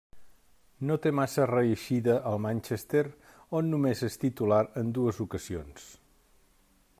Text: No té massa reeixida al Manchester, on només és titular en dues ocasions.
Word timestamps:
No 0.91 0.95
té 1.01 1.09
massa 1.17 1.43
reeixida 1.51 2.15
al 2.31 2.41
Manchester, 2.45 3.03
on 3.61 3.69
només 3.75 4.03
és 4.09 4.19
titular 4.25 4.63
en 4.83 4.93
dues 4.97 5.21
ocasions. 5.27 5.87